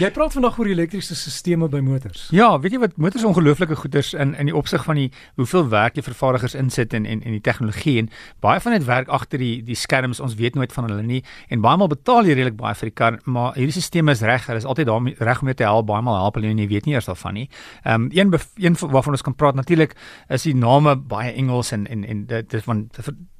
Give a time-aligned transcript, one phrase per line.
[0.00, 2.22] Jy praat vandag oor elektriese stelsels by motors.
[2.32, 5.98] Ja, weet jy wat motors ongelooflike goeders in in die opsig van die hoeveel werk
[5.98, 8.08] die vervaardigers insit in en en die tegnologie en
[8.40, 10.22] baie van dit werk agter die die skerms.
[10.24, 11.20] Ons weet nooit van hulle nie
[11.52, 14.46] en baie maal betaal jy redelik baie vir die kar, maar hierdie stelsel is reg.
[14.48, 15.86] Hulle is altyd daar reg om jou te help.
[15.92, 17.50] Baie maal help hulle en jy weet nie eers daarvan nie.
[17.84, 19.92] Ehm um, een een waarvan ons kan praat natuurlik
[20.28, 22.88] is die name baie Engels en en en dit is van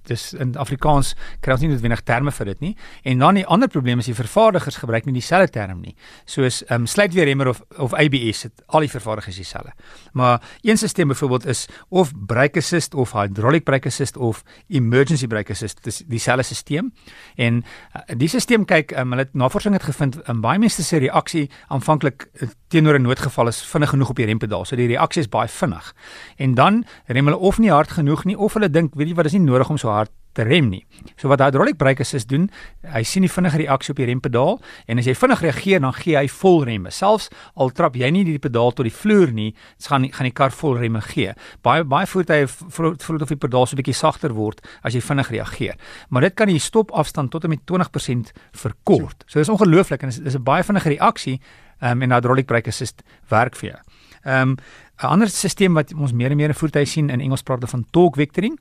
[0.08, 2.72] dis in Afrikaans kry ons nie noodwendig terme vir dit nie.
[3.04, 5.94] En dan die ander probleem is die vervaardigers gebruik nie dieselfde term nie.
[6.24, 9.72] Soos ehm um, sluitweerremmer of of ABS het al die vervaardigers dieselfde.
[10.12, 15.52] Maar een stelsel byvoorbeeld is of brake assist of hydraulic brake assist of emergency brake
[15.52, 15.84] assist.
[15.84, 16.90] Dis dieselfde stelsel.
[17.36, 20.82] En uh, die stelsel kyk um, hulle het navorsing het gevind in um, baie mense
[20.84, 24.64] se reaksie aanvanklik uh, teenoor 'n noodgeval is vinnig genoeg op die rempedaal.
[24.64, 25.94] So die reaksie is baie vinnig.
[26.36, 29.26] En dan rem hulle of nie hard genoeg nie of hulle dink weet jy wat
[29.26, 29.99] is nie nodig om so hard
[30.32, 30.84] te rem nie.
[31.16, 32.48] So wat hydraulic brake assist doen,
[32.94, 36.16] hy sien die vinnige reaksie op die rempedaal en as jy vinnig reageer dan gee
[36.18, 36.92] hy vol remme.
[36.94, 39.50] Selfs al trap jy nie die pedaal tot die vloer nie,
[39.88, 41.34] gaan gaan die kar vol remme gee.
[41.66, 45.30] Baie baie voertuie voel of die pedaal so 'n bietjie sagter word as jy vinnig
[45.30, 45.76] reageer.
[46.10, 49.24] Maar dit kan die stopafstand tot en met 20% verkort.
[49.26, 51.40] So dis ongelooflik en dis is 'n baie vinnige reaksie
[51.82, 53.80] um, en hydraulic brake assist werk vir jou.
[54.24, 54.56] Ehm um,
[55.00, 57.70] 'n ander stelsel wat ons meer en meer in voertuie sien in Engels praat hulle
[57.70, 58.58] van torque vectoring.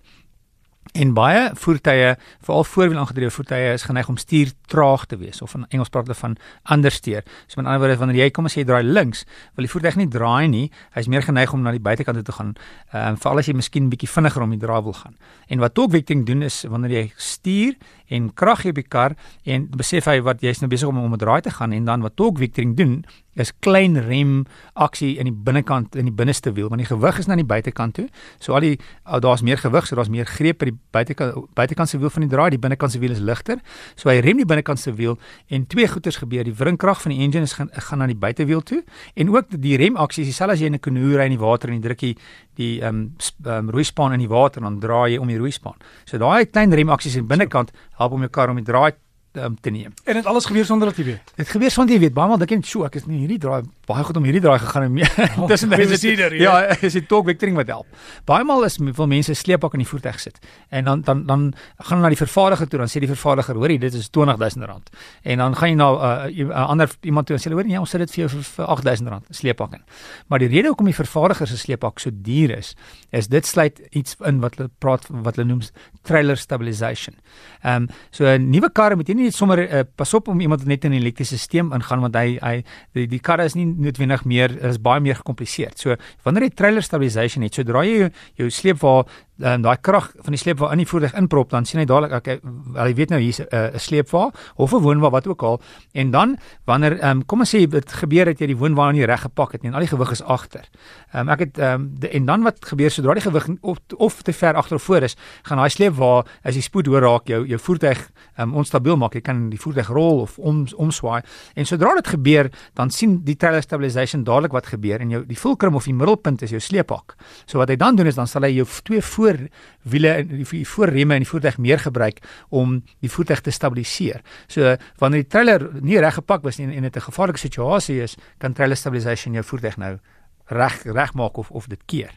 [0.97, 5.53] En baie voertuie, veral voorwiel aangedrewe voertuie is geneig om stuur traag te wees of
[5.53, 6.35] in Engels praat hulle van
[6.73, 7.21] understeer.
[7.45, 9.21] So met ander woorde wanneer jy kom as jy draai links,
[9.53, 10.63] wil die voertuig nie draai nie,
[10.97, 12.55] hy's meer geneig om na die buitekant te gaan.
[12.89, 15.15] Ehm um, veral as jy miskien bietjie vinniger om die draai wil gaan.
[15.47, 17.77] En wat torque vectoring doen is wanneer jy stuur
[18.09, 19.13] en krag gee die kar
[19.45, 22.01] en besef hy wat jy's nou besig om om 'n draai te gaan en dan
[22.01, 23.05] wat torque vectoring doen
[23.39, 27.27] is klein rem aksie in die binnekant in die binneste wiel want die gewig is
[27.29, 28.07] na die buitekant toe.
[28.39, 28.75] So al die
[29.23, 32.49] daar's meer gewig, so daar's meer greep by die buitekant buitekantse wiel van die draai,
[32.55, 33.59] die binnekantse wiel is ligter.
[33.95, 35.17] So hy rem die binnekantse wiel
[35.49, 36.45] en twee goeters gebeur.
[36.47, 38.83] Die wringkrag van die engine is gaan gaan na die buitewiel toe
[39.15, 41.69] en ook die rem aksie, dieselfde as jy in 'n kanoe ry in die water
[41.69, 42.15] en jy druk die
[42.59, 43.13] die ehm um,
[43.45, 45.75] um, roeispan in die water en dan draai jy om die roeispan.
[46.05, 48.93] So daai klein rem aksies in binnekant help om jou kar om die draai
[49.33, 49.93] um, te neem.
[50.03, 51.31] En dit alles gebeur sonder dat jy weet.
[51.35, 52.13] Dit gebeur sonder jy weet.
[52.13, 54.59] Baie maal dink jy, "Sjoe, ek is nie hierdie draai baie goed om hierdie draai
[54.59, 54.97] gegaan en
[55.39, 57.87] oh, tussen die bestuurder." Ja, is dit talk vectoring wat help.
[58.25, 60.39] Baie maal is veel mense sleepbak in die voertuig sit.
[60.69, 63.79] En dan dan dan gaan hulle na die vervaardiger toe, dan sê die vervaardiger, "Hoorie,
[63.79, 64.89] dit is R20000."
[65.23, 67.69] En dan gaan jy na 'n uh, uh, uh, ander iemand toe en sê, "Hoorie,
[67.69, 69.83] nee, ons sit dit vir jou vir, vir R8000 sleepbak in."
[70.27, 72.75] Maar die rede hoekom die vervaardiger se sleepbak so duur is,
[73.11, 75.61] is dit sluit iets in wat hulle praat wat hulle noem
[76.03, 77.15] trailer stabilization.
[77.63, 80.39] Ehm um, so 'n nuwe kar moet jy nie net sommer uh, pas op om
[80.41, 82.63] iemand net in 'n elektriese stelsel ingaan want hy hy
[82.93, 85.75] die, die karre is nie noodwendig meer is baie meer gekompliseer.
[85.75, 88.09] So wanneer jy trailer stabilization het, sodra jy
[88.39, 89.05] jou sleepwa
[89.39, 92.39] um, daai krag van die sleepwa in die voertuig inprop, dan sien hy dadelik okay,
[92.43, 95.61] wel hy weet nou hier's 'n uh, sleepwa of 'n woonwa wat ook al
[95.93, 99.21] en dan wanneer um, kom ons sê dit gebeur dat jy die woonwa nie reg
[99.21, 100.65] gepak het nie en al die gewig is agter.
[101.13, 104.33] Um, ek het um, de, en dan wat gebeur sodra die gewig of, of te
[104.33, 107.59] ver agter of voor is, gaan daai sleepwa as die spoed hoor raak jou jou
[107.59, 109.13] voertuig um, onstabiel maak.
[109.13, 111.21] Jy kan die voertuig rol of om omswaai
[111.55, 115.37] en sodra dit gebeur, dan sien die trailer stabilization dadelik wat gebeur en jou die
[115.37, 117.15] fulcrum of die middelpunt is jou sleephak.
[117.45, 119.47] So wat hy dan doen is dan sal hy jou twee voor voor
[119.91, 122.19] wiele en die voorremme in die voertuig meer gebruik
[122.49, 124.21] om die voertuig te stabiliseer.
[124.47, 128.15] So wanneer die trailer nie reg gepak was nie en dit 'n gevaarlike situasie is,
[128.37, 129.99] kan trailer stabilization jou voertuig nou
[130.45, 132.11] reg regmaak of of dit keer.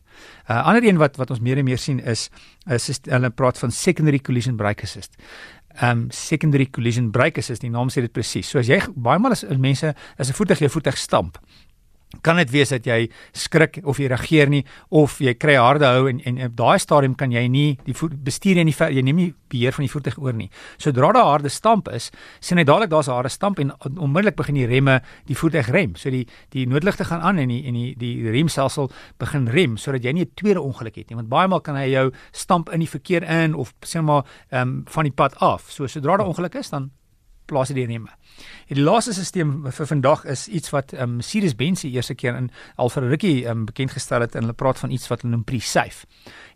[0.49, 2.31] 'n uh, Ander een wat wat ons meer en meer sien is
[2.67, 5.17] is hulle praat van secondary collision brake assist.
[5.83, 8.49] Um secondary collision brake assist, die naam sê dit presies.
[8.49, 11.39] So as jy baie maal as, as mense as 'n voertuig jou voertuig stamp,
[12.21, 16.09] kan dit wees dat jy skrik of jy reageer nie of jy kry harde hou
[16.11, 19.35] en en op daai stadium kan jy nie die bestuur jy nie jy neem nie
[19.53, 20.49] beheer van die voertuig oor nie.
[20.81, 24.55] Sodra daar harde stamp is, sien jy dadelik daar's 'n harde stamp en onmiddellik begin
[24.55, 25.95] die remme die voertuig rem.
[25.97, 30.05] So die die noodligte gaan aan en die en die die remstelsel begin rem sodat
[30.05, 31.17] jy nie 'n tweede ongeluk het nie.
[31.17, 34.69] Want baie maal kan hy jou stamp in die verkeer in of sê maar ehm
[34.69, 35.71] um, van die pad af.
[35.71, 36.91] So sodra daar ongeluk is dan
[37.47, 38.11] plaas dit die remme.
[38.69, 42.37] En die laaste stelsel vir vandag is iets wat ehm um, Mercedes-Benz die eerste keer
[42.37, 45.35] in Alfa Rookie ehm um, bekend gestel het en hulle praat van iets wat hulle
[45.35, 46.07] noem pre-safe.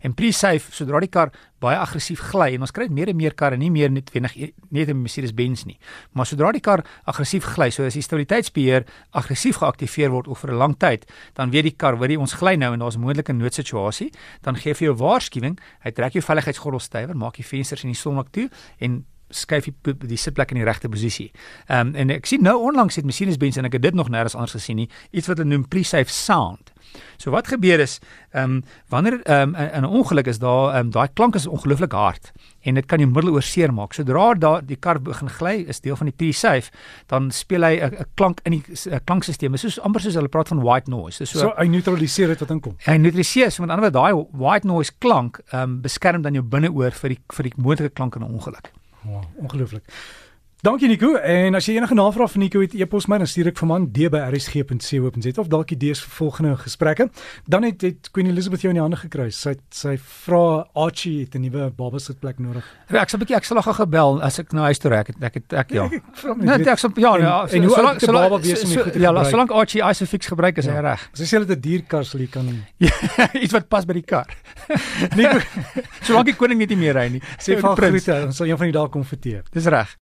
[0.01, 1.31] En pre-safe, sodra die kar
[1.61, 4.35] baie aggressief gly en ons kry meer en meer karre nie meer net wenig
[4.69, 5.79] net 'n Mercedes-Benz nie,
[6.13, 10.57] maar sodra die kar aggressief gly, so as die stabiliteitsbeheer aggressief geaktiveer word oor 'n
[10.57, 13.33] lang tyd, dan weet die kar, weet jy, ons gly nou en daar's 'n moontlike
[13.33, 14.11] noodsituasie,
[14.41, 17.95] dan gee vir jou waarskuwing, hy trek jou veiligheidsgordel stywer, maak die vensters en die
[17.95, 18.49] sonmak toe
[18.79, 21.31] en skuif die die sitplek in die regte posisie.
[21.67, 24.09] Ehm um, en ek sien nou onlangs het Mercedes Benz en ek het dit nog
[24.09, 26.71] nêrens anders gesien nie, iets wat hulle noem pre-safe sound.
[27.17, 27.99] So wat gebeur is,
[28.31, 31.91] ehm um, wanneer ehm um, 'n ongeluk is daar ehm um, daai klank is ongelooflik
[31.91, 32.31] hard
[32.63, 33.93] en dit kan jou middeloor seermaak.
[33.93, 36.71] Sodra daar die kar begin gly, is deel van die pre-safe,
[37.07, 39.51] dan speel hy 'n klank in die s- 'n klankstelsel.
[39.51, 41.17] Dis soos amper soos hulle praat van white noise.
[41.19, 42.75] Dis so, So hy neutraliseer dit wat inkom.
[42.85, 46.43] Hy neutraliseer, so met ander woorde daai white noise klank ehm um, beskerm dan jou
[46.43, 48.71] binneoor vir die vir die moontlike klank in 'n ongeluk.
[49.01, 49.93] Wow, ongelooflik.
[50.65, 53.59] Dankie Nico en as jy enige navrae vir Nico het, e-pos my dan stuur ek
[53.61, 57.05] vir man d@rsg.co.za of dalk idees vir volgende gesprekke.
[57.45, 59.27] Dan het, het Queen Elizabeth jou in die hande gekry.
[59.29, 62.65] Sy sy vra Archie het 'n nuwe babasitplek nodig.
[62.89, 64.97] Ja, ek sal 'n bietjie ek sal haar gebel as ek na huis toe ry.
[64.97, 65.83] Ek het- ek het ek ja.
[65.93, 68.07] Ek vra my Nee, net, ek sal ja, En- ja, en hoe solank- oud die
[68.07, 69.29] solank- baba wees om so- goed te Ja, gebruik?
[69.29, 70.81] solank Archie Isofix gebruik is hy Ja.
[70.81, 71.09] reg.
[71.13, 72.65] As jy sê dit 'n dierkar sal jy kan
[73.43, 74.25] Iets wat pas by die kar.
[75.15, 75.37] Nico
[76.01, 77.21] Solank die koning net nie meer ry nie.
[77.37, 79.41] sê vir groete, ons sal een van die dae kom vir tee.
[79.53, 79.97] Dis reg.